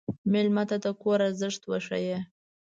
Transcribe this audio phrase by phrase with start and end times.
[0.31, 2.19] مېلمه ته د کور ارزښت وښیه.